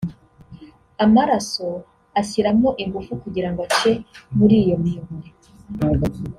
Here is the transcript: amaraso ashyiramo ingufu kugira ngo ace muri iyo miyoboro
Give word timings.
amaraso 1.05 1.67
ashyiramo 2.19 2.69
ingufu 2.83 3.11
kugira 3.23 3.49
ngo 3.51 3.59
ace 3.69 3.91
muri 4.37 4.55
iyo 4.63 4.75
miyoboro 4.83 5.29